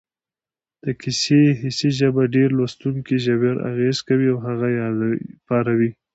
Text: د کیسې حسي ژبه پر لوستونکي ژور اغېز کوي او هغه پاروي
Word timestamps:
د 0.83 0.85
کیسې 1.01 1.41
حسي 1.61 1.89
ژبه 1.99 2.23
پر 2.33 2.49
لوستونکي 2.57 3.15
ژور 3.25 3.55
اغېز 3.71 3.97
کوي 4.07 4.27
او 4.33 4.37
هغه 4.47 4.67
پاروي 5.47 5.89